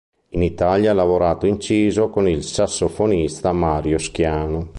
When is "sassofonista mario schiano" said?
2.43-4.69